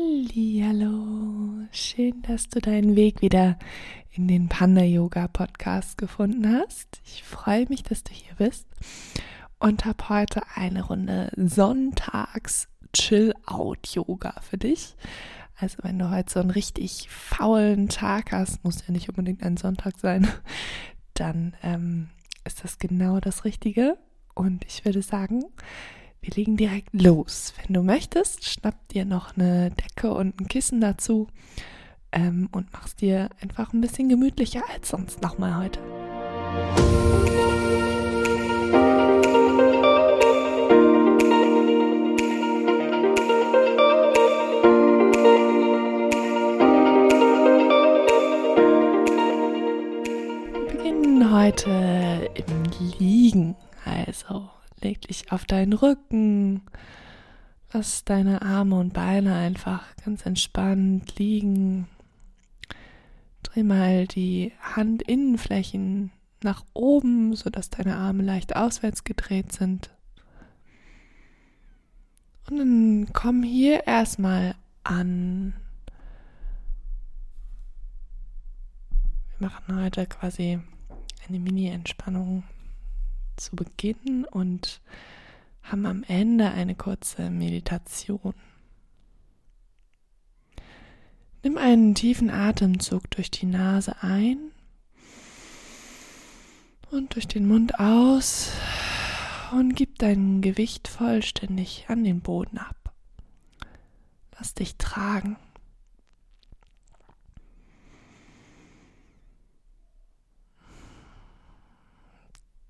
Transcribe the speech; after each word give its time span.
Hallo, 0.00 1.66
schön, 1.72 2.22
dass 2.22 2.48
du 2.48 2.60
deinen 2.60 2.94
Weg 2.94 3.20
wieder 3.20 3.58
in 4.12 4.28
den 4.28 4.48
Panda 4.48 4.82
Yoga 4.82 5.26
Podcast 5.26 5.98
gefunden 5.98 6.48
hast. 6.48 7.00
Ich 7.04 7.24
freue 7.24 7.66
mich, 7.68 7.82
dass 7.82 8.04
du 8.04 8.12
hier 8.12 8.36
bist 8.36 8.68
und 9.58 9.86
habe 9.86 10.08
heute 10.08 10.42
eine 10.54 10.84
Runde 10.84 11.32
Sonntags 11.34 12.68
Chill 12.92 13.34
Out 13.44 13.88
Yoga 13.88 14.40
für 14.40 14.56
dich. 14.56 14.94
Also 15.56 15.78
wenn 15.82 15.98
du 15.98 16.10
heute 16.10 16.32
so 16.32 16.38
einen 16.38 16.50
richtig 16.50 17.08
faulen 17.10 17.88
Tag 17.88 18.30
hast, 18.30 18.62
muss 18.62 18.86
ja 18.86 18.92
nicht 18.92 19.08
unbedingt 19.08 19.42
ein 19.42 19.56
Sonntag 19.56 19.98
sein, 19.98 20.28
dann 21.14 21.56
ähm, 21.64 22.10
ist 22.44 22.62
das 22.62 22.78
genau 22.78 23.18
das 23.18 23.44
Richtige. 23.44 23.98
Und 24.36 24.64
ich 24.64 24.84
würde 24.84 25.02
sagen, 25.02 25.42
wir 26.28 26.34
legen 26.34 26.56
direkt 26.56 26.90
los. 26.92 27.54
Wenn 27.56 27.74
du 27.74 27.82
möchtest, 27.82 28.44
schnapp 28.44 28.88
dir 28.88 29.04
noch 29.04 29.36
eine 29.36 29.70
Decke 29.70 30.12
und 30.12 30.38
ein 30.38 30.46
Kissen 30.46 30.80
dazu 30.80 31.28
ähm, 32.12 32.48
und 32.52 32.72
machst 32.72 33.00
dir 33.00 33.30
einfach 33.40 33.72
ein 33.72 33.80
bisschen 33.80 34.08
gemütlicher 34.10 34.62
als 34.74 34.90
sonst 34.90 35.22
nochmal 35.22 35.56
heute. 35.56 37.37
Dich 54.98 55.32
auf 55.32 55.44
deinen 55.44 55.72
Rücken, 55.72 56.62
lass 57.72 58.04
deine 58.04 58.42
Arme 58.42 58.78
und 58.78 58.92
Beine 58.92 59.34
einfach 59.34 59.84
ganz 60.04 60.26
entspannt 60.26 61.18
liegen. 61.18 61.86
Dreh 63.42 63.62
mal 63.62 64.06
die 64.06 64.52
Handinnenflächen 64.74 66.10
nach 66.42 66.64
oben, 66.74 67.34
sodass 67.34 67.70
deine 67.70 67.96
Arme 67.96 68.22
leicht 68.22 68.56
auswärts 68.56 69.04
gedreht 69.04 69.52
sind. 69.52 69.90
Und 72.50 72.58
dann 72.58 73.08
komm 73.12 73.42
hier 73.42 73.86
erstmal 73.86 74.54
an. 74.82 75.54
Wir 79.38 79.48
machen 79.48 79.80
heute 79.80 80.06
quasi 80.06 80.58
eine 81.28 81.38
Mini-Entspannung 81.38 82.44
zu 83.38 83.56
Beginn 83.56 84.24
und 84.24 84.80
haben 85.62 85.86
am 85.86 86.02
Ende 86.06 86.50
eine 86.50 86.74
kurze 86.74 87.30
Meditation. 87.30 88.34
Nimm 91.42 91.56
einen 91.56 91.94
tiefen 91.94 92.30
Atemzug 92.30 93.10
durch 93.10 93.30
die 93.30 93.46
Nase 93.46 94.02
ein 94.02 94.50
und 96.90 97.14
durch 97.14 97.28
den 97.28 97.46
Mund 97.46 97.78
aus 97.78 98.50
und 99.52 99.74
gib 99.74 99.98
dein 99.98 100.42
Gewicht 100.42 100.88
vollständig 100.88 101.86
an 101.88 102.04
den 102.04 102.20
Boden 102.20 102.58
ab. 102.58 102.92
Lass 104.38 104.54
dich 104.54 104.76
tragen. 104.76 105.36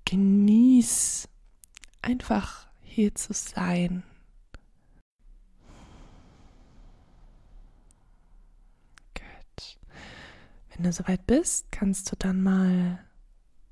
Genieß 0.09 1.29
einfach 2.01 2.67
hier 2.81 3.13
zu 3.13 3.31
sein. 3.31 4.01
Gut. 9.13 9.77
Wenn 10.73 10.83
du 10.83 10.91
soweit 10.91 11.27
bist, 11.27 11.71
kannst 11.71 12.11
du 12.11 12.15
dann 12.17 12.41
mal 12.41 13.05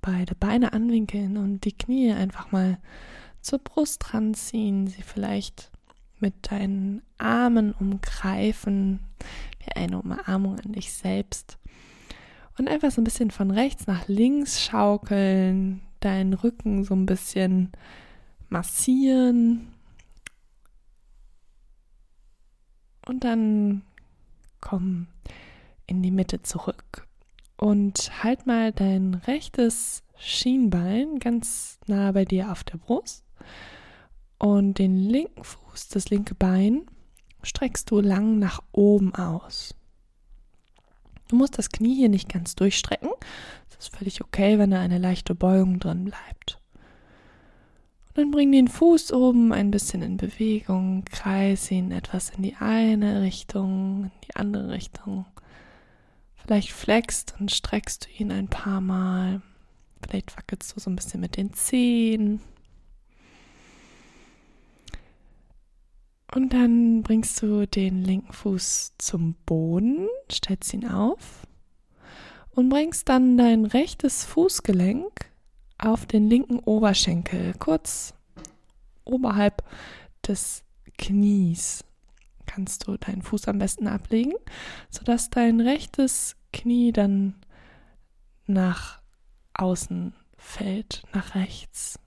beide 0.02 0.36
Beine 0.36 0.74
anwinkeln 0.74 1.38
und 1.38 1.62
die 1.62 1.76
Knie 1.76 2.12
einfach 2.12 2.52
mal 2.52 2.78
zur 3.42 3.58
Brust 3.58 4.14
ranziehen, 4.14 4.86
sie 4.86 5.02
vielleicht 5.02 5.72
mit 6.20 6.52
deinen 6.52 7.02
Armen 7.18 7.72
umgreifen, 7.72 9.00
wie 9.66 9.72
eine 9.72 10.00
Umarmung 10.00 10.59
an 10.59 10.74
dich 10.74 10.94
selbst. 10.94 11.58
Und 12.59 12.68
einfach 12.68 12.92
so 12.92 13.02
ein 13.02 13.06
bisschen 13.06 13.31
von 13.31 13.50
rechts 13.50 13.88
nach 13.88 14.08
links 14.08 14.62
schaukeln, 14.62 15.81
deinen 16.00 16.34
Rücken 16.34 16.84
so 16.84 16.96
ein 16.96 17.06
bisschen 17.06 17.72
massieren. 18.50 19.68
Und 23.06 23.24
dann 23.24 23.84
komm 24.59 25.08
in 25.85 26.03
die 26.03 26.12
Mitte 26.12 26.41
zurück 26.41 27.08
und 27.56 28.24
halt 28.24 28.46
mal 28.46 28.72
dein 28.74 29.13
rechtes 29.13 30.03
Schienbein 30.18 31.19
ganz 31.19 31.80
nah 31.88 32.12
bei 32.12 32.25
dir 32.25 32.52
auf 32.52 32.64
der 32.64 32.78
Brust 32.78 33.24
und 34.40 34.78
den 34.78 34.97
linken 34.97 35.44
Fuß, 35.44 35.90
das 35.90 36.09
linke 36.09 36.35
Bein, 36.35 36.85
streckst 37.44 37.90
du 37.91 38.02
lang 38.02 38.40
nach 38.40 38.62
oben 38.72 39.16
aus. 39.16 39.74
Du 41.28 41.35
musst 41.35 41.58
das 41.58 41.69
Knie 41.69 41.96
hier 41.96 42.09
nicht 42.09 42.29
ganz 42.29 42.56
durchstrecken. 42.56 43.09
Ist 43.80 43.96
völlig 43.96 44.22
okay, 44.22 44.58
wenn 44.58 44.72
da 44.72 44.80
eine 44.80 44.98
leichte 44.98 45.36
Beugung 45.36 45.80
drin 45.80 46.06
bleibt. 46.06 46.60
Und 48.08 48.18
dann 48.18 48.32
bring 48.32 48.52
den 48.52 48.68
Fuß 48.68 49.14
oben 49.14 49.54
ein 49.54 49.70
bisschen 49.70 50.02
in 50.02 50.18
Bewegung, 50.18 51.06
kreis 51.06 51.70
ihn 51.70 51.92
etwas 51.92 52.32
in 52.32 52.42
die 52.42 52.56
eine 52.56 53.22
Richtung, 53.22 54.06
in 54.06 54.22
die 54.28 54.36
andere 54.36 54.70
Richtung. 54.70 55.26
Vielleicht 56.36 56.72
flexst 56.72 57.36
und 57.40 57.52
streckst 57.52 58.06
du 58.06 58.24
ihn 58.24 58.32
ein 58.32 58.48
paar 58.48 58.82
Mal. 58.82 59.42
Vielleicht 60.02 60.36
wackelst 60.38 60.76
du 60.76 60.80
so 60.80 60.90
ein 60.90 60.96
bisschen 60.96 61.20
mit 61.20 61.38
den 61.38 61.54
Zehen. 61.54 62.42
Und 66.34 66.54
dann 66.54 67.04
bringst 67.04 67.42
du 67.42 67.68
den 67.68 68.04
linken 68.04 68.34
Fuß 68.34 68.94
zum 68.98 69.36
Boden, 69.46 70.08
stellst 70.32 70.74
ihn 70.74 70.88
auf 70.88 71.48
und 72.57 72.69
bringst 72.69 73.07
dann 73.07 73.38
dein 73.38 73.66
rechtes 73.66 74.25
Fußgelenk 74.25 75.29
auf 75.78 76.07
den 76.07 76.28
linken 76.28 76.57
Oberschenkel, 76.57 77.53
kurz 77.59 78.16
oberhalb 79.06 79.63
des 80.28 80.63
Knies. 80.97 81.84
Kannst 82.47 82.88
du 82.88 82.97
deinen 82.97 83.22
Fuß 83.22 83.47
am 83.47 83.59
besten 83.59 83.88
ablegen, 83.88 84.34
sodass 84.90 85.29
dein 85.29 85.62
rechtes 85.62 86.35
Knie 86.51 86.91
dann 86.91 87.35
nach 88.47 89.01
außen 89.53 90.16
fällt, 90.35 91.03
nach 91.13 91.35
rechts. 91.35 92.00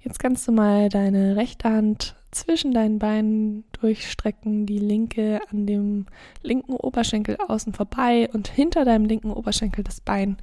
Jetzt 0.00 0.18
kannst 0.18 0.48
du 0.48 0.52
mal 0.52 0.88
deine 0.88 1.36
rechte 1.36 1.68
Hand 1.68 2.15
zwischen 2.30 2.72
deinen 2.72 2.98
Beinen 2.98 3.64
durchstrecken, 3.72 4.66
die 4.66 4.78
linke 4.78 5.40
an 5.50 5.66
dem 5.66 6.06
linken 6.42 6.74
Oberschenkel 6.74 7.36
außen 7.48 7.72
vorbei 7.72 8.28
und 8.32 8.48
hinter 8.48 8.84
deinem 8.84 9.04
linken 9.04 9.30
Oberschenkel 9.30 9.84
das 9.84 10.00
Bein 10.00 10.36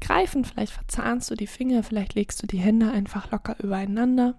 greifen. 0.00 0.44
Vielleicht 0.44 0.72
verzahnst 0.72 1.30
du 1.30 1.34
die 1.34 1.46
Finger, 1.46 1.82
vielleicht 1.82 2.14
legst 2.14 2.42
du 2.42 2.46
die 2.46 2.58
Hände 2.58 2.90
einfach 2.90 3.30
locker 3.30 3.56
übereinander. 3.62 4.34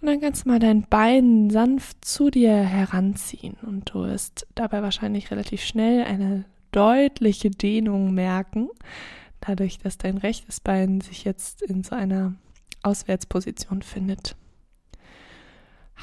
Und 0.00 0.08
dann 0.08 0.20
kannst 0.20 0.44
du 0.44 0.48
mal 0.48 0.58
dein 0.58 0.82
Bein 0.82 1.50
sanft 1.50 2.04
zu 2.04 2.30
dir 2.30 2.56
heranziehen 2.56 3.56
und 3.62 3.94
du 3.94 4.02
wirst 4.02 4.48
dabei 4.56 4.82
wahrscheinlich 4.82 5.30
relativ 5.30 5.62
schnell 5.62 6.02
eine 6.02 6.44
deutliche 6.72 7.50
Dehnung 7.50 8.12
merken, 8.12 8.68
dadurch, 9.40 9.78
dass 9.78 9.98
dein 9.98 10.18
rechtes 10.18 10.58
Bein 10.58 11.00
sich 11.00 11.22
jetzt 11.24 11.62
in 11.62 11.84
so 11.84 11.94
einer 11.94 12.34
Auswärtsposition 12.82 13.82
findet. 13.82 14.34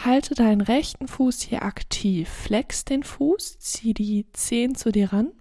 Halte 0.05 0.33
deinen 0.33 0.61
rechten 0.61 1.07
Fuß 1.07 1.41
hier 1.41 1.63
aktiv, 1.63 2.29
flex 2.29 2.85
den 2.85 3.03
Fuß, 3.03 3.59
zieh 3.59 3.93
die 3.93 4.27
Zehen 4.31 4.75
zu 4.75 4.91
dir 4.91 5.11
ran 5.11 5.31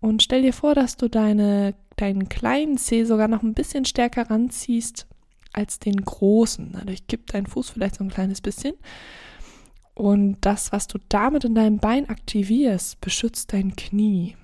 und 0.00 0.22
stell 0.22 0.42
dir 0.42 0.52
vor, 0.52 0.74
dass 0.74 0.96
du 0.96 1.08
deine, 1.08 1.74
deinen 1.96 2.28
kleinen 2.28 2.78
Zeh 2.78 3.04
sogar 3.04 3.28
noch 3.28 3.42
ein 3.42 3.54
bisschen 3.54 3.84
stärker 3.84 4.30
ranziehst 4.30 5.06
als 5.52 5.78
den 5.78 5.96
großen. 5.96 6.72
Dadurch 6.72 7.06
gibt 7.08 7.34
dein 7.34 7.46
Fuß 7.46 7.70
vielleicht 7.70 7.96
so 7.96 8.04
ein 8.04 8.10
kleines 8.10 8.40
bisschen. 8.40 8.74
Und 9.94 10.38
das, 10.42 10.70
was 10.70 10.86
du 10.86 10.98
damit 11.08 11.44
in 11.44 11.54
deinem 11.54 11.78
Bein 11.78 12.08
aktivierst, 12.08 13.00
beschützt 13.00 13.52
dein 13.52 13.74
Knie. 13.74 14.36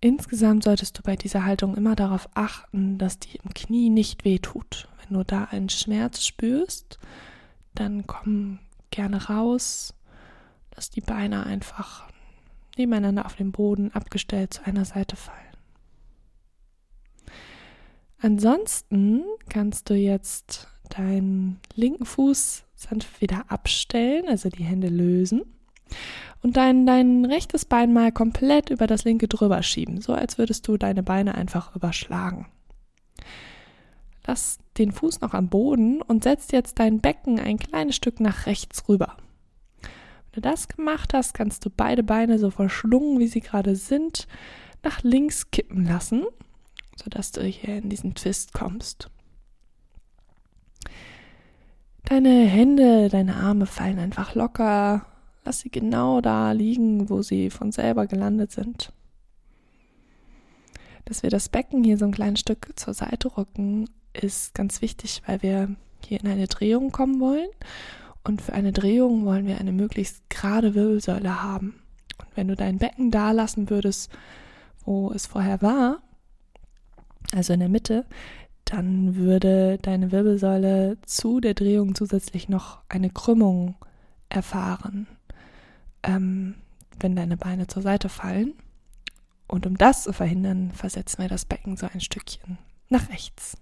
Insgesamt 0.00 0.62
solltest 0.62 0.98
du 0.98 1.02
bei 1.02 1.16
dieser 1.16 1.44
Haltung 1.44 1.74
immer 1.76 1.96
darauf 1.96 2.28
achten, 2.34 2.98
dass 2.98 3.18
die 3.18 3.38
im 3.42 3.52
Knie 3.52 3.90
nicht 3.90 4.24
wehtut. 4.24 4.86
Wenn 5.08 5.18
du 5.18 5.24
da 5.24 5.44
einen 5.44 5.68
Schmerz 5.68 6.24
spürst, 6.24 6.98
dann 7.74 8.06
komm 8.06 8.58
gerne 8.90 9.26
raus, 9.26 9.94
dass 10.70 10.90
die 10.90 11.00
Beine 11.00 11.46
einfach 11.46 12.08
nebeneinander 12.76 13.26
auf 13.26 13.36
dem 13.36 13.52
Boden 13.52 13.92
abgestellt 13.92 14.54
zu 14.54 14.64
einer 14.66 14.84
Seite 14.84 15.16
fallen. 15.16 15.38
Ansonsten 18.20 19.22
kannst 19.48 19.90
du 19.90 19.94
jetzt 19.94 20.68
deinen 20.88 21.60
linken 21.74 22.06
Fuß 22.06 22.64
sanft 22.74 23.20
wieder 23.20 23.44
abstellen, 23.48 24.26
also 24.28 24.48
die 24.48 24.64
Hände 24.64 24.88
lösen. 24.88 25.42
Und 26.42 26.56
dein, 26.56 26.86
dein 26.86 27.24
rechtes 27.24 27.64
Bein 27.64 27.92
mal 27.92 28.12
komplett 28.12 28.70
über 28.70 28.86
das 28.86 29.04
linke 29.04 29.28
drüber 29.28 29.62
schieben, 29.62 30.00
so 30.00 30.12
als 30.12 30.38
würdest 30.38 30.66
du 30.68 30.76
deine 30.76 31.02
Beine 31.02 31.34
einfach 31.34 31.74
überschlagen. 31.74 32.46
Lass 34.26 34.58
den 34.78 34.92
Fuß 34.92 35.20
noch 35.20 35.34
am 35.34 35.48
Boden 35.48 36.02
und 36.02 36.24
setz 36.24 36.50
jetzt 36.50 36.78
dein 36.78 37.00
Becken 37.00 37.38
ein 37.38 37.58
kleines 37.58 37.96
Stück 37.96 38.20
nach 38.20 38.46
rechts 38.46 38.88
rüber. 38.88 39.16
Wenn 39.82 40.32
du 40.32 40.40
das 40.40 40.68
gemacht 40.68 41.14
hast, 41.14 41.34
kannst 41.34 41.64
du 41.64 41.70
beide 41.70 42.02
Beine 42.02 42.38
so 42.38 42.50
verschlungen, 42.50 43.18
wie 43.20 43.28
sie 43.28 43.40
gerade 43.40 43.76
sind, 43.76 44.26
nach 44.82 45.02
links 45.02 45.50
kippen 45.50 45.84
lassen, 45.84 46.24
sodass 46.96 47.32
du 47.32 47.42
hier 47.42 47.78
in 47.78 47.88
diesen 47.88 48.14
Twist 48.14 48.52
kommst. 48.52 49.10
Deine 52.04 52.44
Hände, 52.44 53.08
deine 53.08 53.36
Arme 53.36 53.66
fallen 53.66 53.98
einfach 53.98 54.34
locker. 54.34 55.06
Lass 55.44 55.60
sie 55.60 55.70
genau 55.70 56.20
da 56.20 56.52
liegen, 56.52 57.08
wo 57.08 57.22
sie 57.22 57.50
von 57.50 57.72
selber 57.72 58.06
gelandet 58.06 58.52
sind. 58.52 58.92
Dass 61.06 61.22
wir 61.22 61.30
das 61.30 61.48
Becken 61.48 61.84
hier 61.84 61.96
so 61.96 62.04
ein 62.04 62.12
kleines 62.12 62.40
Stück 62.40 62.72
zur 62.76 62.94
Seite 62.94 63.36
rücken, 63.36 63.88
ist 64.14 64.54
ganz 64.54 64.80
wichtig, 64.80 65.22
weil 65.26 65.42
wir 65.42 65.76
hier 66.04 66.20
in 66.20 66.28
eine 66.28 66.46
Drehung 66.46 66.92
kommen 66.92 67.20
wollen. 67.20 67.48
Und 68.22 68.40
für 68.40 68.54
eine 68.54 68.72
Drehung 68.72 69.26
wollen 69.26 69.46
wir 69.46 69.58
eine 69.58 69.72
möglichst 69.72 70.28
gerade 70.30 70.74
Wirbelsäule 70.74 71.42
haben. 71.42 71.82
Und 72.18 72.28
wenn 72.36 72.48
du 72.48 72.56
dein 72.56 72.78
Becken 72.78 73.10
da 73.10 73.32
lassen 73.32 73.68
würdest, 73.68 74.10
wo 74.84 75.12
es 75.12 75.26
vorher 75.26 75.60
war, 75.60 76.02
also 77.32 77.52
in 77.52 77.60
der 77.60 77.68
Mitte, 77.68 78.06
dann 78.64 79.16
würde 79.16 79.78
deine 79.82 80.10
Wirbelsäule 80.10 80.96
zu 81.04 81.40
der 81.40 81.54
Drehung 81.54 81.94
zusätzlich 81.94 82.48
noch 82.48 82.78
eine 82.88 83.10
Krümmung 83.10 83.76
erfahren, 84.30 85.06
ähm, 86.02 86.54
wenn 86.98 87.14
deine 87.16 87.36
Beine 87.36 87.66
zur 87.66 87.82
Seite 87.82 88.08
fallen. 88.08 88.54
Und 89.46 89.66
um 89.66 89.76
das 89.76 90.04
zu 90.04 90.12
verhindern, 90.12 90.70
versetzen 90.72 91.20
wir 91.20 91.28
das 91.28 91.44
Becken 91.44 91.76
so 91.76 91.86
ein 91.92 92.00
Stückchen 92.00 92.58
nach 92.88 93.10
rechts. 93.10 93.56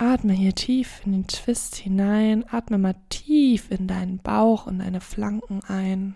Atme 0.00 0.32
hier 0.32 0.54
tief 0.54 1.02
in 1.04 1.12
den 1.12 1.26
Twist 1.26 1.76
hinein, 1.76 2.46
atme 2.48 2.78
mal 2.78 2.94
tief 3.10 3.70
in 3.70 3.86
deinen 3.86 4.16
Bauch 4.16 4.66
und 4.66 4.78
deine 4.78 5.02
Flanken 5.02 5.62
ein. 5.64 6.14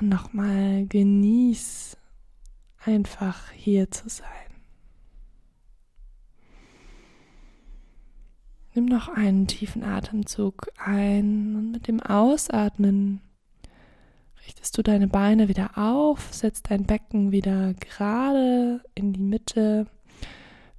Und 0.00 0.08
nochmal 0.08 0.84
genieß 0.88 1.96
einfach 2.84 3.52
hier 3.52 3.92
zu 3.92 4.08
sein. 4.08 4.26
Nimm 8.74 8.86
noch 8.86 9.06
einen 9.06 9.46
tiefen 9.46 9.84
Atemzug 9.84 10.72
ein 10.76 11.54
und 11.54 11.70
mit 11.70 11.86
dem 11.86 12.00
Ausatmen 12.00 13.20
richtest 14.46 14.76
du 14.76 14.82
deine 14.82 15.08
Beine 15.08 15.48
wieder 15.48 15.76
auf, 15.76 16.28
setzt 16.32 16.70
dein 16.70 16.84
Becken 16.84 17.32
wieder 17.32 17.74
gerade 17.74 18.80
in 18.94 19.12
die 19.12 19.20
Mitte, 19.20 19.86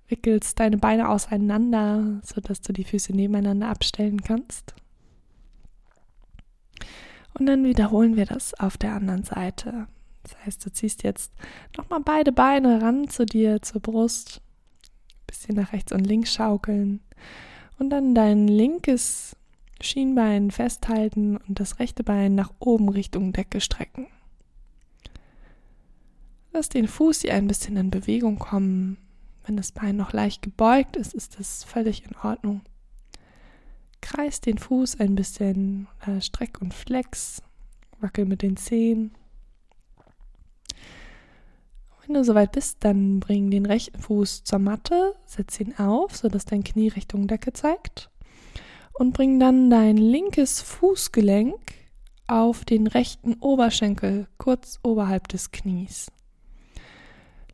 wickelst 0.07 0.59
deine 0.59 0.77
Beine 0.77 1.09
auseinander, 1.09 2.21
sodass 2.23 2.61
du 2.61 2.73
die 2.73 2.83
Füße 2.83 3.13
nebeneinander 3.13 3.69
abstellen 3.69 4.21
kannst. 4.21 4.75
Und 7.37 7.47
dann 7.47 7.65
wiederholen 7.65 8.15
wir 8.15 8.25
das 8.25 8.53
auf 8.53 8.77
der 8.77 8.93
anderen 8.93 9.23
Seite. 9.23 9.87
Das 10.23 10.37
heißt, 10.45 10.65
du 10.65 10.71
ziehst 10.71 11.03
jetzt 11.03 11.31
nochmal 11.77 12.01
beide 12.03 12.31
Beine 12.31 12.81
ran 12.81 13.09
zu 13.09 13.25
dir, 13.25 13.61
zur 13.61 13.81
Brust, 13.81 14.41
bisschen 15.27 15.55
nach 15.55 15.73
rechts 15.73 15.91
und 15.91 16.05
links 16.05 16.33
schaukeln 16.33 17.01
und 17.77 17.89
dann 17.89 18.15
dein 18.15 18.47
linkes 18.47 19.35
Schienbein 19.81 20.51
festhalten 20.51 21.37
und 21.37 21.59
das 21.59 21.79
rechte 21.79 22.03
Bein 22.03 22.35
nach 22.35 22.51
oben 22.59 22.89
Richtung 22.89 23.33
Decke 23.33 23.61
strecken. 23.61 24.07
Lass 26.53 26.69
den 26.69 26.87
Fuß 26.87 27.21
hier 27.21 27.33
ein 27.33 27.47
bisschen 27.47 27.75
in 27.75 27.91
Bewegung 27.91 28.39
kommen. 28.39 28.97
Wenn 29.45 29.57
das 29.57 29.71
Bein 29.71 29.97
noch 29.97 30.13
leicht 30.13 30.41
gebeugt 30.41 30.95
ist, 30.95 31.13
ist 31.13 31.37
das 31.39 31.63
völlig 31.63 32.05
in 32.05 32.15
Ordnung. 32.15 32.61
Kreis 34.01 34.39
den 34.39 34.57
Fuß 34.57 34.99
ein 34.99 35.15
bisschen, 35.15 35.87
äh, 36.05 36.21
streck 36.21 36.61
und 36.61 36.73
flex, 36.73 37.41
wackel 37.99 38.25
mit 38.25 38.41
den 38.41 38.55
Zehen. 38.55 39.11
Wenn 42.05 42.13
du 42.13 42.23
soweit 42.23 42.51
bist, 42.51 42.77
dann 42.81 43.19
bring 43.19 43.49
den 43.49 43.65
rechten 43.65 43.99
Fuß 43.99 44.43
zur 44.43 44.59
Matte, 44.59 45.15
setz 45.25 45.59
ihn 45.59 45.75
auf, 45.77 46.15
sodass 46.15 46.45
dein 46.45 46.63
Knie 46.63 46.89
Richtung 46.89 47.27
Decke 47.27 47.51
zeigt 47.51 48.09
und 48.95 49.13
bring 49.13 49.39
dann 49.39 49.69
dein 49.69 49.97
linkes 49.97 50.61
Fußgelenk 50.61 51.59
auf 52.27 52.65
den 52.65 52.87
rechten 52.87 53.35
Oberschenkel, 53.35 54.27
kurz 54.37 54.79
oberhalb 54.83 55.27
des 55.27 55.51
Knies. 55.51 56.11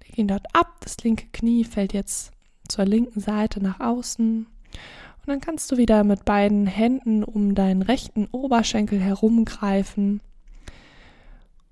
Leg 0.03 0.17
ihn 0.17 0.27
dort 0.27 0.55
ab, 0.55 0.77
das 0.81 0.97
linke 1.03 1.27
Knie 1.33 1.63
fällt 1.63 1.93
jetzt 1.93 2.31
zur 2.67 2.85
linken 2.85 3.19
Seite 3.19 3.61
nach 3.61 3.79
außen 3.79 4.45
und 4.45 5.27
dann 5.27 5.41
kannst 5.41 5.71
du 5.71 5.77
wieder 5.77 6.03
mit 6.03 6.25
beiden 6.25 6.67
Händen 6.67 7.23
um 7.23 7.53
deinen 7.53 7.81
rechten 7.81 8.27
Oberschenkel 8.31 8.99
herumgreifen 8.99 10.21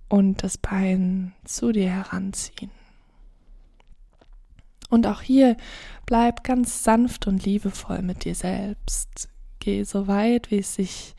und 0.09 0.43
das 0.43 0.57
Bein 0.57 1.33
zu 1.45 1.71
dir 1.71 1.89
heranziehen. 1.89 2.71
Und 4.89 5.05
auch 5.05 5.21
hier 5.21 5.55
bleib 6.05 6.43
ganz 6.43 6.83
sanft 6.83 7.27
und 7.27 7.45
liebevoll 7.45 8.01
mit 8.01 8.25
dir 8.25 8.33
selbst. 8.33 9.29
Geh 9.59 9.83
so 9.83 10.07
weit, 10.07 10.51
wie 10.51 10.59
es 10.59 10.75
sich 10.75 11.15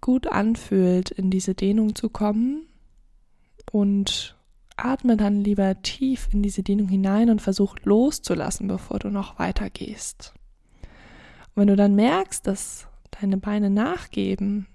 gut 0.00 0.26
anfühlt, 0.26 1.10
in 1.10 1.30
diese 1.30 1.54
Dehnung 1.54 1.94
zu 1.94 2.10
kommen 2.10 2.66
und 3.72 4.36
atme 4.76 5.16
dann 5.16 5.42
lieber 5.42 5.80
tief 5.82 6.28
in 6.32 6.42
diese 6.42 6.62
Dehnung 6.62 6.88
hinein 6.88 7.30
und 7.30 7.40
versuch 7.40 7.76
loszulassen, 7.84 8.68
bevor 8.68 8.98
du 8.98 9.08
noch 9.08 9.38
weiter 9.38 9.70
gehst. 9.70 10.34
Und 11.54 11.62
wenn 11.62 11.68
du 11.68 11.76
dann 11.76 11.94
merkst, 11.94 12.46
dass 12.46 12.86
deine 13.10 13.38
Beine 13.38 13.70
nachgeben, 13.70 14.66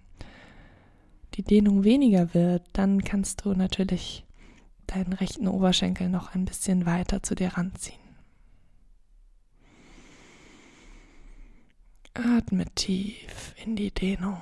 die 1.36 1.44
Dehnung 1.44 1.84
weniger 1.84 2.34
wird, 2.34 2.64
dann 2.74 3.04
kannst 3.04 3.46
du 3.46 3.54
natürlich 3.54 4.26
deinen 4.88 5.14
rechten 5.14 5.48
Oberschenkel 5.48 6.10
noch 6.10 6.34
ein 6.34 6.46
bisschen 6.46 6.86
weiter 6.86 7.22
zu 7.22 7.36
dir 7.36 7.50
ranziehen. 7.50 8.09
Atme 12.20 12.66
tief 12.76 13.56
in 13.64 13.78
die 13.78 13.92
Dehnung. 13.92 14.42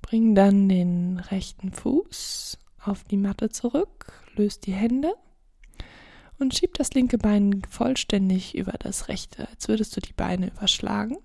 Bring 0.00 0.34
dann 0.34 0.68
den 0.68 1.18
rechten 1.18 1.72
Fuß 1.72 2.58
auf 2.78 3.04
die 3.04 3.16
Matte 3.16 3.50
zurück, 3.50 4.12
löst 4.34 4.66
die 4.66 4.72
Hände 4.72 5.14
und 6.38 6.54
schieb 6.54 6.74
das 6.74 6.94
linke 6.94 7.18
Bein 7.18 7.62
vollständig 7.68 8.56
über 8.56 8.72
das 8.78 9.08
rechte, 9.08 9.48
als 9.48 9.68
würdest 9.68 9.96
du 9.96 10.00
die 10.00 10.12
Beine 10.14 10.48
überschlagen. 10.48 11.18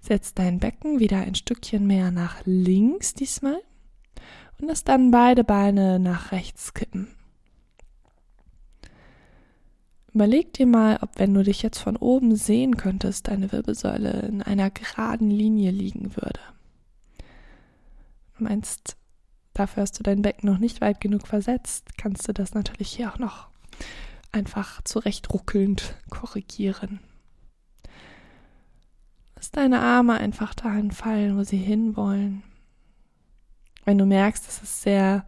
Setz 0.00 0.34
dein 0.34 0.58
Becken 0.58 0.98
wieder 0.98 1.18
ein 1.18 1.36
Stückchen 1.36 1.86
mehr 1.86 2.10
nach 2.10 2.40
links 2.44 3.14
diesmal 3.14 3.62
und 4.62 4.68
lass 4.68 4.84
dann 4.84 5.10
beide 5.10 5.44
Beine 5.44 5.98
nach 5.98 6.32
rechts 6.32 6.72
kippen. 6.72 7.08
Überleg 10.14 10.54
dir 10.54 10.66
mal, 10.66 10.98
ob 11.02 11.18
wenn 11.18 11.34
du 11.34 11.42
dich 11.42 11.62
jetzt 11.62 11.78
von 11.78 11.96
oben 11.96 12.36
sehen 12.36 12.78
könntest, 12.78 13.28
deine 13.28 13.52
Wirbelsäule 13.52 14.22
in 14.22 14.42
einer 14.42 14.70
geraden 14.70 15.30
Linie 15.30 15.70
liegen 15.70 16.16
würde. 16.16 16.40
Du 18.38 18.44
meinst, 18.44 18.96
Dafür 19.54 19.82
hast 19.82 19.98
du 19.98 20.02
dein 20.02 20.22
Becken 20.22 20.48
noch 20.48 20.58
nicht 20.58 20.80
weit 20.80 21.00
genug 21.00 21.26
versetzt, 21.26 21.98
kannst 21.98 22.26
du 22.26 22.32
das 22.32 22.54
natürlich 22.54 22.90
hier 22.90 23.12
auch 23.12 23.18
noch 23.18 23.48
einfach 24.30 24.80
zurecht 24.82 25.32
ruckelnd 25.32 25.94
korrigieren. 26.08 27.00
Lass 29.36 29.50
deine 29.50 29.80
Arme 29.80 30.14
einfach 30.14 30.54
dahin 30.54 30.90
fallen, 30.90 31.36
wo 31.36 31.42
sie 31.42 31.58
hinwollen. 31.58 32.42
Wenn 33.84 33.98
du 33.98 34.06
merkst, 34.06 34.46
dass 34.46 34.62
es 34.62 34.82
sehr 34.82 35.24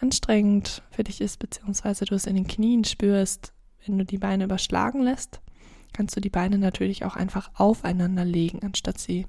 anstrengend 0.00 0.82
für 0.90 1.04
dich 1.04 1.20
ist, 1.20 1.38
beziehungsweise 1.38 2.04
du 2.04 2.14
es 2.14 2.26
in 2.26 2.34
den 2.34 2.46
Knien 2.46 2.84
spürst, 2.84 3.52
wenn 3.86 3.98
du 3.98 4.04
die 4.04 4.18
Beine 4.18 4.44
überschlagen 4.44 5.02
lässt, 5.02 5.40
kannst 5.92 6.16
du 6.16 6.20
die 6.20 6.30
Beine 6.30 6.58
natürlich 6.58 7.04
auch 7.04 7.16
einfach 7.16 7.50
aufeinander 7.54 8.24
legen, 8.24 8.60
anstatt 8.62 8.98
sie 8.98 9.26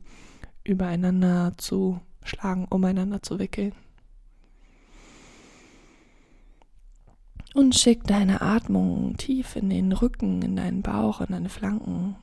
übereinander 0.64 1.54
zu 1.58 2.00
schlagen, 2.24 2.66
umeinander 2.70 3.22
zu 3.22 3.40
wickeln. 3.40 3.74
Und 7.54 7.76
schick 7.76 8.04
deine 8.06 8.42
Atmung 8.42 9.16
tief 9.18 9.56
in 9.56 9.70
den 9.70 9.92
Rücken, 9.92 10.42
in 10.42 10.56
deinen 10.56 10.82
Bauch, 10.82 11.22
in 11.22 11.28
deine 11.28 11.50
Flanken. 11.50 12.16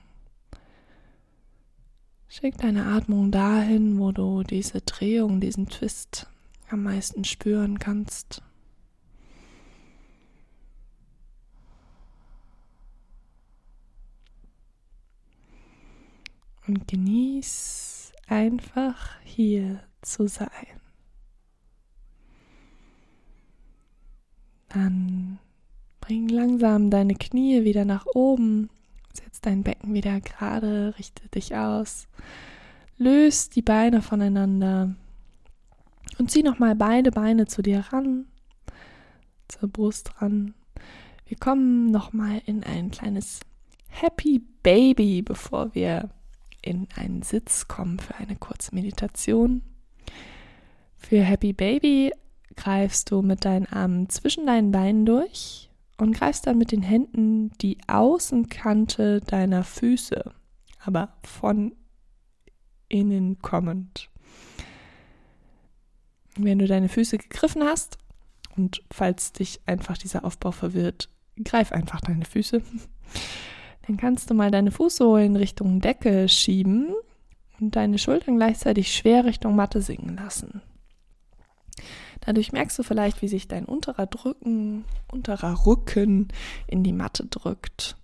Schick 2.27 2.59
deine 2.59 2.87
Atmung 2.87 3.31
dahin, 3.31 3.99
wo 3.99 4.11
du 4.11 4.43
diese 4.43 4.81
Drehung, 4.81 5.41
diesen 5.41 5.69
Twist 5.69 6.29
am 6.73 6.83
meisten 6.83 7.25
spüren 7.25 7.79
kannst. 7.79 8.43
Und 16.67 16.87
genieß 16.87 18.13
einfach 18.29 19.21
hier 19.25 19.83
zu 20.03 20.29
sein. 20.29 20.49
Dann 24.69 25.39
bring 26.01 26.29
langsam 26.29 26.91
deine 26.91 27.17
Knie 27.17 27.65
wieder 27.65 27.85
nach 27.85 28.07
oben 28.15 28.71
Setz 29.13 29.41
dein 29.41 29.63
Becken 29.63 29.95
wieder 29.95 30.21
gerade, 30.21 30.95
richte 30.99 31.29
dich 31.29 31.57
aus. 31.57 32.07
Löst 32.97 33.57
die 33.57 33.63
Beine 33.63 34.03
voneinander 34.03 34.95
und 36.21 36.31
zieh 36.31 36.43
nochmal 36.43 36.77
beide 36.77 37.11
Beine 37.11 37.47
zu 37.47 37.63
dir 37.63 37.81
ran, 37.91 38.27
zur 39.49 39.71
Brust 39.71 40.21
ran. 40.21 40.55
Wir 41.25 41.39
kommen 41.39 41.91
nochmal 41.91 42.43
in 42.45 42.63
ein 42.63 42.91
kleines 42.91 43.41
Happy 43.89 44.43
Baby, 44.63 45.23
bevor 45.23 45.75
wir 45.75 46.11
in 46.61 46.89
einen 46.95 47.23
Sitz 47.23 47.69
kommen 47.69 47.99
für 47.99 48.17
eine 48.17 48.37
kurze 48.37 48.75
Meditation. 48.75 49.63
Für 50.95 51.23
Happy 51.23 51.55
Baby 51.55 52.13
greifst 52.55 53.11
du 53.11 53.23
mit 53.23 53.47
deinen 53.47 53.67
Armen 53.67 54.11
zwischen 54.11 54.45
deinen 54.45 54.73
Beinen 54.73 55.07
durch 55.07 55.71
und 55.97 56.13
greifst 56.13 56.47
dann 56.47 56.59
mit 56.59 56.71
den 56.71 56.83
Händen 56.83 57.51
die 57.63 57.79
Außenkante 57.87 59.21
deiner 59.23 59.65
Füße, 59.65 60.35
aber 60.85 61.15
von 61.23 61.75
innen 62.91 63.39
kommend. 63.39 64.11
Wenn 66.37 66.59
du 66.59 66.67
deine 66.67 66.89
Füße 66.89 67.19
gegriffen 67.19 67.65
hast 67.65 67.99
und 68.57 68.83
falls 68.91 69.33
dich 69.33 69.61
einfach 69.67 69.99
dieser 69.99 70.25
Aufbau 70.25 70.53
verwirrt, 70.53 71.09
greif 71.43 71.73
einfach 71.73 72.01
deine 72.01 72.25
Füße. 72.25 72.63
Dann 73.87 73.97
kannst 73.97 74.31
du 74.31 74.35
mal 74.35 74.51
deine 74.51 74.71
Fußsohlen 74.71 75.37
Richtung 75.37 75.81
Decke 75.81 76.29
schieben 76.29 76.95
und 77.59 77.77
deine 77.77 77.99
Schultern 77.99 78.37
gleichzeitig 78.37 78.95
schwer 78.95 79.25
Richtung 79.25 79.57
Matte 79.57 79.83
sinken 79.83 80.17
lassen. 80.17 80.63
Dadurch 82.21 82.53
merkst 82.53 82.79
du 82.79 82.83
vielleicht, 82.83 83.23
wie 83.23 83.29
sich 83.29 83.49
dein 83.49 83.65
unterer 83.65 84.07
Drücken, 84.07 84.85
unterer 85.11 85.67
Rücken 85.67 86.29
in 86.67 86.85
die 86.85 86.93
Matte 86.93 87.27
drückt. 87.27 87.97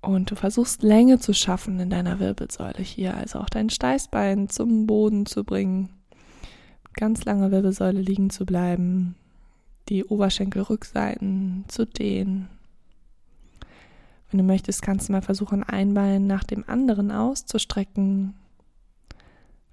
Und 0.00 0.30
du 0.30 0.36
versuchst 0.36 0.82
Länge 0.82 1.18
zu 1.18 1.34
schaffen 1.34 1.78
in 1.80 1.90
deiner 1.90 2.20
Wirbelsäule 2.20 2.82
hier, 2.82 3.16
also 3.16 3.40
auch 3.40 3.50
dein 3.50 3.68
Steißbein 3.68 4.48
zum 4.48 4.86
Boden 4.86 5.26
zu 5.26 5.44
bringen, 5.44 5.90
ganz 6.94 7.24
lange 7.24 7.50
Wirbelsäule 7.50 8.00
liegen 8.00 8.30
zu 8.30 8.44
bleiben, 8.44 9.14
die 9.88 10.04
Oberschenkelrückseiten 10.04 11.64
zu 11.68 11.86
dehnen. 11.86 12.48
Wenn 14.30 14.38
du 14.38 14.44
möchtest, 14.44 14.82
kannst 14.82 15.08
du 15.08 15.12
mal 15.12 15.22
versuchen, 15.22 15.64
ein 15.64 15.94
Bein 15.94 16.26
nach 16.26 16.44
dem 16.44 16.68
anderen 16.68 17.10
auszustrecken, 17.10 18.34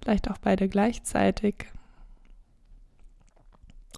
vielleicht 0.00 0.30
auch 0.30 0.38
beide 0.38 0.68
gleichzeitig 0.68 1.66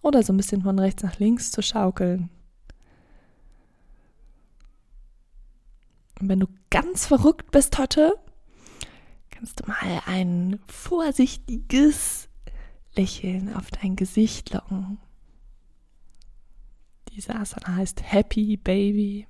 oder 0.03 0.23
so 0.23 0.33
ein 0.33 0.37
bisschen 0.37 0.63
von 0.63 0.79
rechts 0.79 1.03
nach 1.03 1.19
links 1.19 1.51
zu 1.51 1.63
schaukeln. 1.63 2.31
Und 6.21 6.29
wenn 6.29 6.41
du 6.41 6.49
ganz 6.71 7.07
verrückt 7.07 7.51
bist 7.51 7.79
heute, 7.79 8.15
kannst 9.31 9.61
du 9.61 9.69
mal 9.69 10.03
ein 10.07 10.59
vorsichtiges 10.67 12.28
Lächeln 12.99 13.55
auf 13.55 13.71
dein 13.71 13.95
Gesicht 13.95 14.53
locken. 14.53 14.99
Diese 17.13 17.35
Asana 17.35 17.77
heißt 17.77 18.03
Happy 18.03 18.57
Baby. 18.57 19.29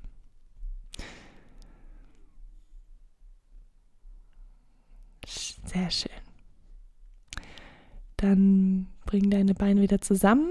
Sehr 5.66 5.90
schön. 5.90 6.10
Dann 8.16 8.88
bring 9.04 9.28
deine 9.28 9.52
Beine 9.52 9.82
wieder 9.82 10.00
zusammen. 10.00 10.48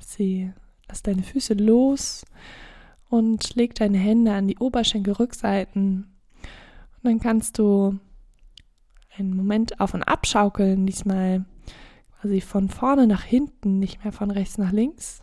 Sie, 0.00 0.52
lass 0.86 1.02
deine 1.02 1.22
Füße 1.22 1.54
los 1.54 2.26
und 3.08 3.54
leg 3.54 3.74
deine 3.74 3.96
Hände 3.96 4.34
an 4.34 4.48
die 4.48 4.58
Oberschenkelrückseiten. 4.58 6.14
Und 6.42 7.04
dann 7.04 7.20
kannst 7.20 7.58
du 7.58 7.98
einen 9.16 9.34
Moment 9.34 9.80
auf 9.80 9.94
und 9.94 10.02
abschaukeln, 10.02 10.86
diesmal 10.86 11.46
quasi 12.24 12.40
von 12.40 12.70
vorne 12.70 13.06
nach 13.06 13.22
hinten, 13.22 13.78
nicht 13.78 14.02
mehr 14.02 14.12
von 14.12 14.30
rechts 14.30 14.56
nach 14.56 14.72
links, 14.72 15.22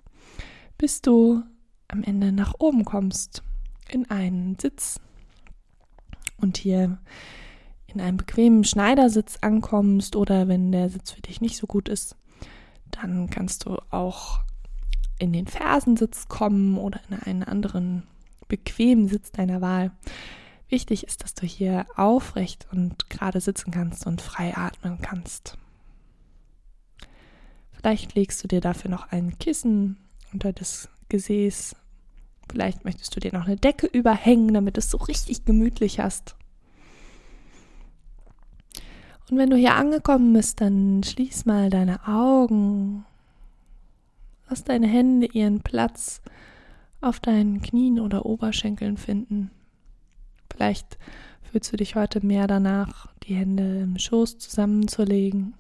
bis 0.78 1.02
du 1.02 1.42
am 1.88 2.04
Ende 2.04 2.32
nach 2.32 2.54
oben 2.60 2.86
kommst 2.86 3.42
in 3.90 4.08
einen 4.12 4.56
Sitz. 4.60 5.00
Und 6.38 6.58
hier 6.58 7.00
in 7.88 8.02
einem 8.02 8.18
bequemen 8.18 8.64
Schneidersitz 8.64 9.40
ankommst 9.42 10.16
oder 10.16 10.48
wenn 10.48 10.72
der 10.72 10.92
Sitz 10.92 11.12
für 11.12 11.22
dich 11.22 11.42
nicht 11.42 11.58
so 11.58 11.66
gut 11.66 11.90
ist, 11.90 12.16
dann 12.92 13.32
kannst 13.32 13.66
du 13.66 13.78
auch 13.90 14.42
in 15.18 15.34
den 15.34 15.48
Fersensitz 15.48 16.28
kommen 16.28 16.78
oder 16.78 17.00
in 17.10 17.18
einen 17.18 17.44
anderen 17.44 18.04
bequemen 18.48 19.08
Sitz 19.08 19.32
deiner 19.32 19.60
Wahl. 19.60 19.92
Wichtig 20.70 21.08
ist, 21.08 21.24
dass 21.24 21.34
du 21.34 21.48
hier 21.48 21.88
aufrecht 21.96 22.68
und 22.72 23.10
gerade 23.10 23.42
sitzen 23.42 23.72
kannst 23.72 24.06
und 24.06 24.22
frei 24.22 24.56
atmen 24.56 25.00
kannst. 25.02 25.58
Vielleicht 27.82 28.14
legst 28.14 28.44
du 28.44 28.48
dir 28.48 28.62
dafür 28.62 28.92
noch 28.92 29.12
ein 29.12 29.40
Kissen 29.40 29.98
unter 30.32 30.54
das 30.54 30.88
Gesäß. 31.10 31.76
Vielleicht 32.50 32.86
möchtest 32.86 33.16
du 33.16 33.20
dir 33.20 33.34
noch 33.34 33.48
eine 33.48 33.56
Decke 33.56 33.88
überhängen, 33.88 34.54
damit 34.54 34.78
es 34.78 34.92
so 34.92 34.98
richtig 34.98 35.46
gemütlich 35.46 36.00
hast. 36.00 36.36
Und 39.30 39.38
wenn 39.38 39.50
du 39.50 39.56
hier 39.56 39.76
angekommen 39.76 40.34
bist, 40.34 40.62
dann 40.62 41.02
schließ 41.04 41.46
mal 41.46 41.70
deine 41.70 42.08
Augen. 42.08 43.06
Lass 44.48 44.64
deine 44.64 44.88
Hände 44.88 45.28
ihren 45.28 45.62
Platz 45.62 46.22
auf 47.00 47.20
deinen 47.20 47.62
Knien 47.62 48.00
oder 48.00 48.26
Oberschenkeln 48.26 48.98
finden. 48.98 49.50
Vielleicht 50.52 51.00
fühlst 51.42 51.72
du 51.74 51.78
dich 51.78 51.96
heute 51.96 52.24
mehr 52.24 52.46
danach, 52.46 53.08
die 53.24 53.34
Hände 53.34 53.80
im 53.80 53.98
Schoß 53.98 54.38
zusammenzulegen. 54.38 55.56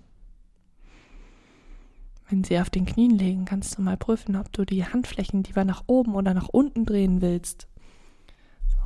Wenn 2.31 2.45
sie 2.45 2.57
auf 2.59 2.69
den 2.69 2.85
Knien 2.85 3.17
liegen, 3.17 3.43
kannst 3.43 3.77
du 3.77 3.81
mal 3.81 3.97
prüfen, 3.97 4.38
ob 4.38 4.53
du 4.53 4.63
die 4.63 4.85
Handflächen 4.85 5.43
lieber 5.43 5.65
nach 5.65 5.83
oben 5.88 6.15
oder 6.15 6.33
nach 6.33 6.47
unten 6.47 6.85
drehen 6.85 7.19
willst. 7.19 7.67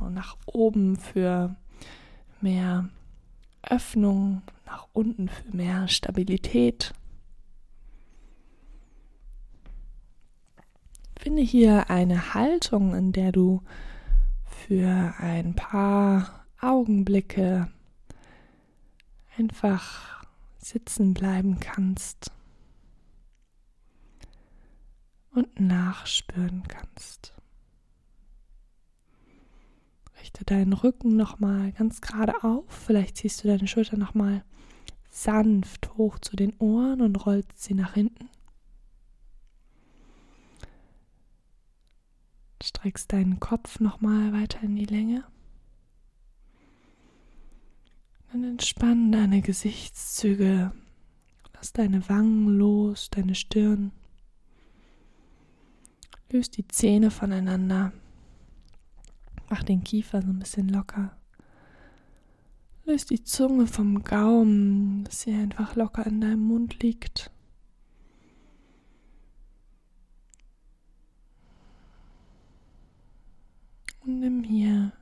So 0.00 0.08
nach 0.08 0.36
oben 0.46 0.96
für 0.96 1.54
mehr 2.40 2.88
Öffnung, 3.62 4.42
nach 4.66 4.88
unten 4.92 5.28
für 5.28 5.56
mehr 5.56 5.86
Stabilität. 5.86 6.92
Finde 11.16 11.42
hier 11.42 11.88
eine 11.88 12.34
Haltung, 12.34 12.96
in 12.96 13.12
der 13.12 13.30
du 13.30 13.62
für 14.44 15.14
ein 15.18 15.54
paar 15.54 16.44
Augenblicke 16.60 17.68
einfach 19.38 20.26
sitzen 20.58 21.14
bleiben 21.14 21.60
kannst 21.60 22.32
und 25.36 25.60
nachspüren 25.60 26.62
kannst. 26.66 27.34
Richte 30.20 30.44
deinen 30.44 30.72
Rücken 30.72 31.16
nochmal 31.16 31.72
ganz 31.72 32.00
gerade 32.00 32.42
auf. 32.42 32.64
Vielleicht 32.68 33.18
ziehst 33.18 33.44
du 33.44 33.48
deine 33.48 33.68
Schulter 33.68 33.96
nochmal 33.96 34.42
sanft 35.16 35.96
hoch 35.96 36.18
zu 36.18 36.36
den 36.36 36.54
Ohren 36.58 37.00
und 37.00 37.24
rollst 37.24 37.62
sie 37.62 37.74
nach 37.74 37.94
hinten. 37.94 38.28
Streckst 42.62 43.12
deinen 43.12 43.40
Kopf 43.40 43.80
nochmal 43.80 44.32
weiter 44.32 44.62
in 44.62 44.76
die 44.76 44.84
Länge. 44.84 45.24
Dann 48.30 48.44
entspann 48.44 49.12
deine 49.12 49.40
Gesichtszüge. 49.40 50.72
Lass 51.54 51.72
deine 51.72 52.06
Wangen 52.08 52.58
los, 52.58 53.08
deine 53.08 53.34
Stirn. 53.34 53.92
Löst 56.30 56.56
die 56.56 56.66
Zähne 56.66 57.10
voneinander. 57.10 57.92
Mach 59.48 59.62
den 59.62 59.84
Kiefer 59.84 60.22
so 60.22 60.28
ein 60.28 60.38
bisschen 60.38 60.68
locker. 60.68 61.16
Löst 62.84 63.10
die 63.10 63.22
Zunge 63.22 63.66
vom 63.66 64.02
Gaumen, 64.02 65.04
dass 65.04 65.22
sie 65.22 65.34
einfach 65.34 65.76
locker 65.76 66.06
in 66.06 66.20
deinem 66.20 66.46
Mund 66.46 66.82
liegt. 66.82 67.30
Und 74.00 74.20
nimm 74.20 74.44
hier 74.44 74.92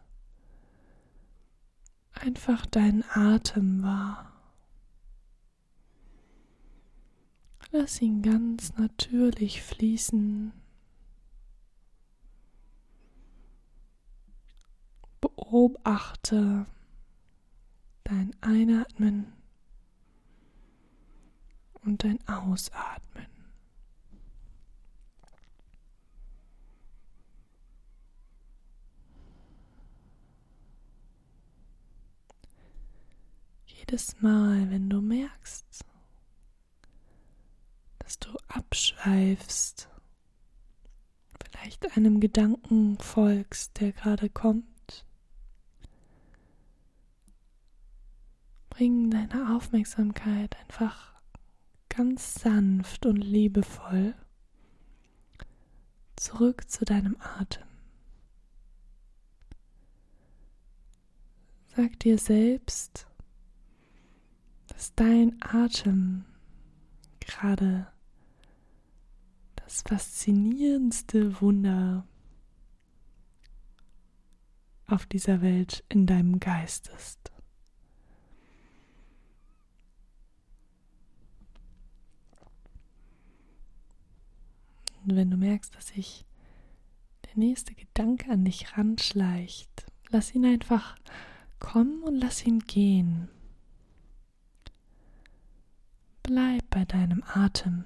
einfach 2.13 2.65
deinen 2.67 3.05
Atem 3.13 3.83
wahr. 3.83 4.31
Lass 7.71 8.01
ihn 8.01 8.23
ganz 8.23 8.77
natürlich 8.77 9.63
fließen. 9.63 10.53
Beobachte 15.55 16.67
dein 18.03 18.35
Einatmen 18.41 19.33
und 21.85 22.03
dein 22.03 22.19
Ausatmen. 22.27 23.29
Jedes 33.65 34.21
Mal, 34.21 34.69
wenn 34.73 34.91
du 34.91 35.01
merkst, 35.01 35.85
dass 38.01 38.19
du 38.19 38.37
abschweifst, 38.49 39.89
vielleicht 41.45 41.97
einem 41.97 42.19
Gedanken 42.19 42.99
folgst, 42.99 43.79
der 43.79 43.93
gerade 43.93 44.29
kommt, 44.29 44.74
bring 48.75 49.09
deine 49.09 49.55
Aufmerksamkeit 49.55 50.57
einfach 50.63 51.13
ganz 51.89 52.35
sanft 52.35 53.07
und 53.07 53.19
liebevoll 53.19 54.17
zurück 56.17 56.69
zu 56.69 56.85
deinem 56.85 57.17
Atem. 57.21 57.63
Sag 61.77 62.01
dir 62.01 62.19
selbst, 62.19 63.07
dass 64.67 64.93
dein 64.97 65.37
Atem 65.41 66.25
gerade 67.21 67.87
das 69.55 69.83
faszinierendste 69.83 71.41
Wunder 71.41 72.09
auf 74.87 75.07
dieser 75.07 75.43
Welt 75.43 75.85
in 75.89 76.07
deinem 76.07 76.41
Geist 76.41 76.89
ist. 76.97 77.24
Und 85.05 85.17
wenn 85.17 85.31
du 85.31 85.37
merkst, 85.37 85.75
dass 85.75 85.89
sich 85.89 86.25
der 87.27 87.37
nächste 87.37 87.75
Gedanke 87.75 88.31
an 88.31 88.45
dich 88.45 88.77
ranschleicht, 88.77 89.87
lass 90.09 90.35
ihn 90.35 90.47
einfach 90.47 90.97
kommen 91.59 92.03
und 92.03 92.15
lass 92.17 92.45
ihn 92.47 92.61
gehen. 92.61 93.29
Bleib 96.23 96.63
bei 96.71 96.85
deinem 96.87 97.23
Atem. 97.27 97.85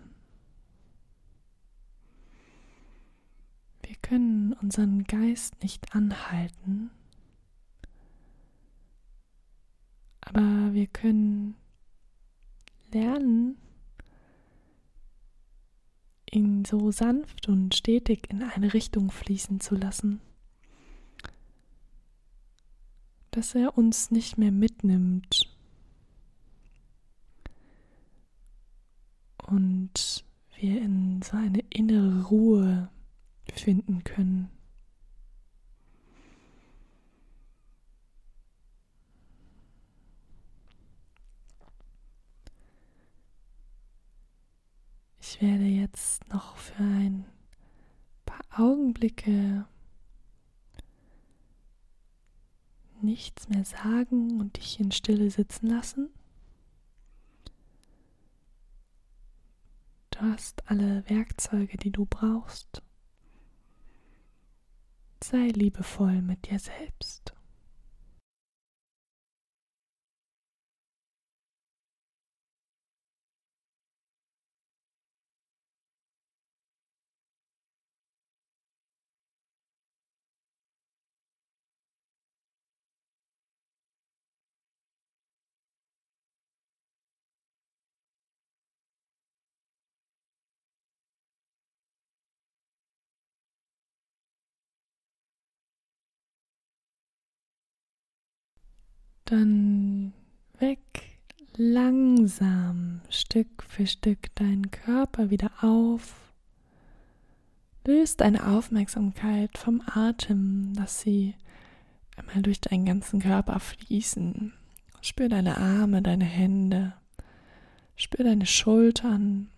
Wir 3.82 3.96
können 3.96 4.52
unseren 4.52 5.04
Geist 5.04 5.60
nicht 5.62 5.94
anhalten, 5.94 6.90
aber 10.20 10.72
wir 10.72 10.86
können 10.86 11.56
lernen, 12.92 13.56
ihn 16.32 16.64
so 16.64 16.90
sanft 16.90 17.48
und 17.48 17.74
stetig 17.74 18.30
in 18.30 18.42
eine 18.42 18.74
Richtung 18.74 19.10
fließen 19.10 19.60
zu 19.60 19.74
lassen, 19.74 20.20
dass 23.30 23.54
er 23.54 23.76
uns 23.76 24.10
nicht 24.10 24.38
mehr 24.38 24.52
mitnimmt 24.52 25.48
und 29.46 30.24
wir 30.56 30.82
in 30.82 31.22
so 31.22 31.36
eine 31.36 31.60
innere 31.70 32.24
Ruhe 32.26 32.90
finden 33.52 34.04
können. 34.04 34.50
Ich 45.40 45.42
werde 45.46 45.66
jetzt 45.66 46.28
noch 46.30 46.56
für 46.56 46.82
ein 46.82 47.24
paar 48.26 48.42
Augenblicke 48.58 49.68
nichts 53.00 53.48
mehr 53.48 53.64
sagen 53.64 54.40
und 54.40 54.56
dich 54.56 54.80
in 54.80 54.90
Stille 54.90 55.30
sitzen 55.30 55.68
lassen. 55.68 56.10
Du 60.10 60.22
hast 60.22 60.68
alle 60.68 61.08
Werkzeuge, 61.08 61.76
die 61.76 61.92
du 61.92 62.04
brauchst. 62.04 62.82
Sei 65.22 65.50
liebevoll 65.50 66.20
mit 66.20 66.50
dir 66.50 66.58
selbst. 66.58 67.17
Dann 99.28 100.14
weg 100.58 100.80
langsam 101.54 103.02
Stück 103.10 103.62
für 103.62 103.86
Stück 103.86 104.34
deinen 104.36 104.70
Körper 104.70 105.28
wieder 105.28 105.50
auf. 105.60 106.32
Löst 107.86 108.22
deine 108.22 108.46
Aufmerksamkeit 108.46 109.58
vom 109.58 109.82
Atem, 109.84 110.72
dass 110.74 111.02
sie 111.02 111.34
einmal 112.16 112.40
durch 112.40 112.62
deinen 112.62 112.86
ganzen 112.86 113.20
Körper 113.20 113.60
fließen. 113.60 114.54
Spür 115.02 115.28
deine 115.28 115.58
Arme, 115.58 116.00
deine 116.00 116.24
Hände. 116.24 116.94
Spür 117.96 118.24
deine 118.24 118.46
Schultern, 118.46 119.50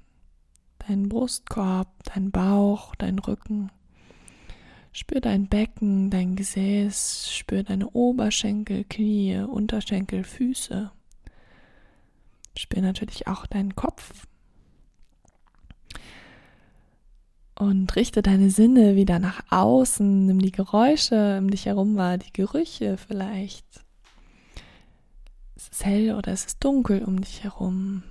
deinen 0.88 1.09
Brustkorb, 1.09 2.02
deinen 2.12 2.33
Bauch, 2.33 2.96
deinen 2.96 3.20
Rücken. 3.20 3.70
Spür 4.92 5.20
dein 5.20 5.46
Becken, 5.46 6.11
dein 6.11 6.35
Gesäß, 6.35 7.31
spür 7.31 7.62
deine 7.62 7.90
Oberschenkel, 7.90 8.85
Knie, 8.85 9.38
Unterschenkel, 9.38 10.24
Füße. 10.24 10.90
Spür 12.57 12.83
natürlich 12.83 13.29
auch 13.29 13.46
deinen 13.46 13.76
Kopf. 13.76 14.26
Und 17.57 17.94
richte 17.94 18.22
deine 18.22 18.50
Sinne 18.50 18.96
wieder 18.96 19.18
nach 19.18 19.42
außen. 19.50 20.26
Nimm 20.26 20.40
die 20.40 20.50
Geräusche 20.50 21.38
um 21.38 21.50
dich 21.50 21.66
herum 21.66 21.96
wahr, 21.96 22.18
die 22.18 22.33
Gerüche 22.33 22.96
vielleicht. 22.96 23.66
Es 25.55 25.68
ist 25.68 25.85
hell 25.85 26.14
oder 26.14 26.33
es 26.33 26.46
ist 26.46 26.64
dunkel 26.64 27.05
um 27.05 27.20
dich 27.20 27.44
herum. 27.44 28.03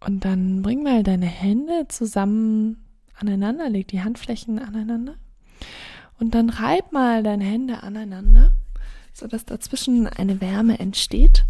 Und 0.00 0.24
dann 0.24 0.62
bring 0.62 0.82
mal 0.82 1.02
deine 1.02 1.26
Hände 1.26 1.86
zusammen 1.88 2.81
aneinander, 3.22 3.70
leg 3.70 3.88
die 3.88 4.02
Handflächen 4.02 4.58
aneinander 4.58 5.14
und 6.18 6.34
dann 6.34 6.50
reib 6.50 6.92
mal 6.92 7.22
deine 7.22 7.44
Hände 7.44 7.82
aneinander, 7.82 8.52
sodass 9.12 9.44
dazwischen 9.44 10.06
eine 10.06 10.40
Wärme 10.40 10.78
entsteht. 10.78 11.44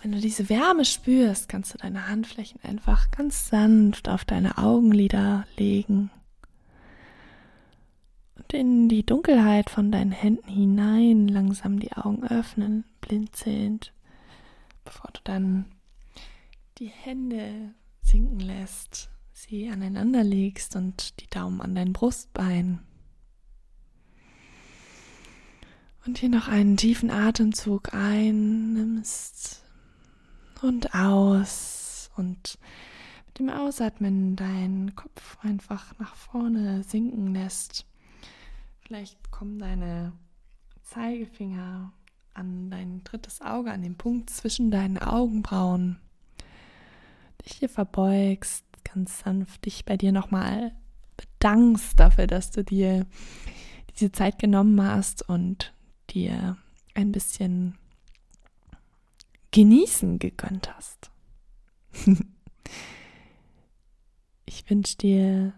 Wenn 0.00 0.12
du 0.12 0.18
diese 0.18 0.48
Wärme 0.48 0.84
spürst, 0.84 1.48
kannst 1.48 1.74
du 1.74 1.78
deine 1.78 2.08
Handflächen 2.08 2.60
einfach 2.64 3.12
ganz 3.12 3.48
sanft 3.48 4.08
auf 4.08 4.24
deine 4.24 4.58
Augenlider 4.58 5.46
legen 5.56 6.10
und 8.36 8.52
in 8.52 8.88
die 8.88 9.06
Dunkelheit 9.06 9.70
von 9.70 9.92
deinen 9.92 10.10
Händen 10.10 10.48
hinein 10.48 11.28
langsam 11.28 11.78
die 11.78 11.92
Augen 11.92 12.26
öffnen, 12.26 12.84
blinzelnd, 13.00 13.92
bevor 14.84 15.10
du 15.12 15.20
dann 15.22 15.66
die 16.78 16.88
Hände 16.88 17.74
sinken 18.02 18.40
lässt, 18.40 19.10
sie 19.32 19.68
aneinander 19.68 20.24
legst 20.24 20.76
und 20.76 21.20
die 21.20 21.28
Daumen 21.28 21.60
an 21.60 21.74
dein 21.74 21.92
Brustbein. 21.92 22.80
Und 26.04 26.18
hier 26.18 26.28
noch 26.28 26.48
einen 26.48 26.76
tiefen 26.76 27.10
Atemzug 27.10 27.94
einnimmst 27.94 29.62
und 30.60 30.94
aus. 30.94 32.10
Und 32.16 32.58
mit 33.26 33.38
dem 33.38 33.50
Ausatmen 33.50 34.36
deinen 34.36 34.96
Kopf 34.96 35.38
einfach 35.42 35.96
nach 35.98 36.16
vorne 36.16 36.82
sinken 36.82 37.32
lässt. 37.32 37.86
Vielleicht 38.80 39.30
kommen 39.30 39.58
deine 39.58 40.12
Zeigefinger 40.82 41.92
an 42.34 42.70
dein 42.70 43.04
drittes 43.04 43.40
Auge, 43.40 43.70
an 43.70 43.82
den 43.82 43.96
Punkt 43.96 44.28
zwischen 44.30 44.70
deinen 44.70 44.98
Augenbrauen. 44.98 46.01
Dich 47.44 47.54
hier 47.58 47.68
verbeugst, 47.68 48.64
ganz 48.84 49.20
sanft 49.20 49.66
dich 49.66 49.84
bei 49.84 49.96
dir 49.96 50.12
nochmal 50.12 50.72
bedankst 51.16 51.98
dafür, 51.98 52.26
dass 52.26 52.50
du 52.50 52.64
dir 52.64 53.06
diese 53.94 54.12
Zeit 54.12 54.38
genommen 54.38 54.82
hast 54.82 55.28
und 55.28 55.72
dir 56.10 56.56
ein 56.94 57.12
bisschen 57.12 57.76
genießen 59.50 60.18
gegönnt 60.18 60.74
hast. 60.74 61.10
ich 64.46 64.68
wünsche 64.70 64.96
dir 64.96 65.52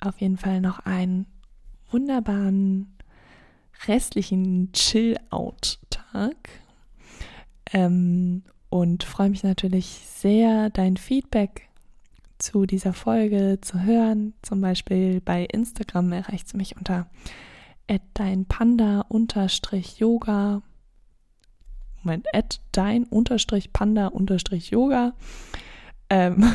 auf 0.00 0.20
jeden 0.20 0.36
Fall 0.36 0.60
noch 0.60 0.80
einen 0.80 1.26
wunderbaren 1.90 2.96
restlichen 3.86 4.72
Chill-Out-Tag. 4.72 6.50
Ähm, 7.72 8.42
und 8.70 9.04
freue 9.04 9.30
mich 9.30 9.42
natürlich 9.42 10.02
sehr, 10.06 10.70
dein 10.70 10.96
Feedback 10.96 11.68
zu 12.38 12.66
dieser 12.66 12.92
Folge 12.92 13.58
zu 13.60 13.82
hören. 13.82 14.34
Zum 14.42 14.60
Beispiel 14.60 15.20
bei 15.20 15.44
Instagram 15.44 16.12
erreicht 16.12 16.52
du 16.52 16.56
mich 16.56 16.76
unter 16.76 17.08
deinpanda-yoga. 18.14 20.62
Moment, 22.02 22.26
dein 22.72 23.06
Panda-yoga. 23.72 25.12
Ähm, 26.08 26.52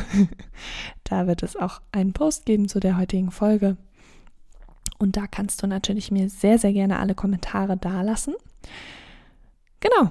da 1.04 1.26
wird 1.26 1.42
es 1.42 1.56
auch 1.56 1.80
einen 1.92 2.12
Post 2.12 2.46
geben 2.46 2.68
zu 2.68 2.80
der 2.80 2.96
heutigen 2.96 3.30
Folge. 3.30 3.76
Und 4.98 5.16
da 5.16 5.26
kannst 5.26 5.62
du 5.62 5.66
natürlich 5.66 6.10
mir 6.10 6.30
sehr, 6.30 6.58
sehr 6.58 6.72
gerne 6.72 6.98
alle 6.98 7.14
Kommentare 7.14 7.76
dalassen. 7.76 8.34
Genau. 9.80 10.10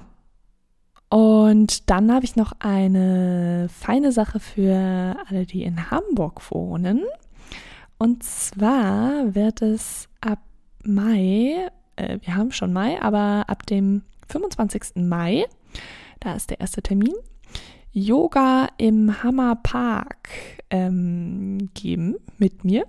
Und 1.08 1.88
dann 1.88 2.12
habe 2.12 2.24
ich 2.24 2.36
noch 2.36 2.52
eine 2.58 3.68
feine 3.68 4.10
Sache 4.12 4.40
für 4.40 5.16
alle, 5.28 5.46
die 5.46 5.62
in 5.62 5.90
Hamburg 5.90 6.50
wohnen. 6.50 7.04
Und 7.98 8.22
zwar 8.24 9.34
wird 9.34 9.62
es 9.62 10.08
ab 10.20 10.40
Mai, 10.82 11.68
äh, 11.96 12.18
wir 12.22 12.34
haben 12.34 12.52
schon 12.52 12.72
Mai, 12.72 13.00
aber 13.00 13.44
ab 13.48 13.66
dem 13.66 14.02
25. 14.28 14.96
Mai, 14.96 15.46
da 16.20 16.34
ist 16.34 16.50
der 16.50 16.60
erste 16.60 16.82
Termin, 16.82 17.14
Yoga 17.92 18.68
im 18.76 19.22
Hammerpark 19.22 20.28
ähm, 20.68 21.70
geben 21.72 22.16
mit 22.36 22.64
mir. 22.64 22.84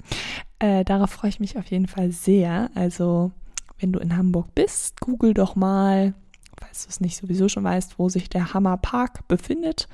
äh, 0.60 0.84
darauf 0.84 1.10
freue 1.10 1.28
ich 1.28 1.40
mich 1.40 1.58
auf 1.58 1.66
jeden 1.66 1.88
Fall 1.88 2.10
sehr. 2.12 2.70
Also, 2.74 3.32
wenn 3.78 3.92
du 3.92 3.98
in 3.98 4.16
Hamburg 4.16 4.54
bist, 4.54 5.00
google 5.00 5.34
doch 5.34 5.56
mal, 5.56 6.14
falls 6.60 6.84
du 6.84 6.90
es 6.90 7.00
nicht 7.00 7.16
sowieso 7.16 7.48
schon 7.48 7.64
weißt, 7.64 7.98
wo 7.98 8.08
sich 8.08 8.28
der 8.28 8.54
Hammerpark 8.54 9.26
befindet. 9.28 9.88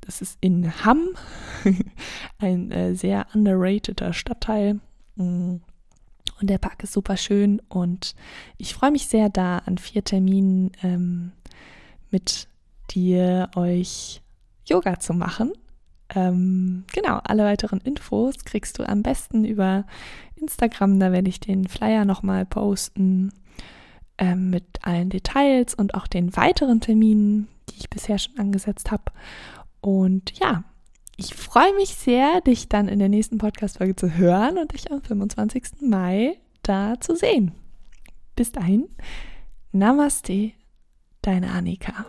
Das 0.00 0.20
ist 0.20 0.36
in 0.40 0.84
Hamm, 0.84 1.10
ein 2.38 2.70
äh, 2.70 2.94
sehr 2.94 3.26
underrateder 3.34 4.12
Stadtteil. 4.12 4.80
Mm. 5.16 5.56
Und 6.40 6.50
der 6.50 6.58
Park 6.58 6.82
ist 6.82 6.92
super 6.92 7.16
schön 7.16 7.62
und 7.68 8.16
ich 8.58 8.74
freue 8.74 8.90
mich 8.90 9.06
sehr, 9.06 9.28
da 9.28 9.58
an 9.58 9.78
vier 9.78 10.02
Terminen 10.02 10.72
ähm, 10.82 11.30
mit 12.10 12.48
dir 12.90 13.48
euch 13.54 14.22
Yoga 14.66 14.98
zu 14.98 15.14
machen. 15.14 15.52
Ähm, 16.14 16.84
genau, 16.92 17.20
alle 17.24 17.44
weiteren 17.44 17.80
Infos 17.80 18.44
kriegst 18.44 18.78
du 18.78 18.88
am 18.88 19.02
besten 19.02 19.44
über 19.44 19.84
Instagram. 20.36 20.98
Da 20.98 21.12
werde 21.12 21.28
ich 21.28 21.40
den 21.40 21.68
Flyer 21.68 22.04
nochmal 22.04 22.44
posten 22.44 23.32
ähm, 24.22 24.50
mit 24.50 24.64
allen 24.82 25.10
Details 25.10 25.74
und 25.74 25.96
auch 25.96 26.06
den 26.06 26.36
weiteren 26.36 26.80
Terminen, 26.80 27.48
die 27.68 27.74
ich 27.80 27.90
bisher 27.90 28.18
schon 28.18 28.38
angesetzt 28.38 28.92
habe. 28.92 29.02
Und 29.80 30.38
ja, 30.38 30.62
ich 31.16 31.34
freue 31.34 31.74
mich 31.74 31.96
sehr, 31.96 32.40
dich 32.40 32.68
dann 32.68 32.86
in 32.86 33.00
der 33.00 33.08
nächsten 33.08 33.38
Podcast-Folge 33.38 33.96
zu 33.96 34.16
hören 34.16 34.58
und 34.58 34.72
dich 34.72 34.92
am 34.92 35.02
25. 35.02 35.80
Mai 35.80 36.36
da 36.62 37.00
zu 37.00 37.16
sehen. 37.16 37.50
Bis 38.36 38.52
dahin, 38.52 38.88
Namaste, 39.72 40.52
deine 41.22 41.50
Annika. 41.50 42.06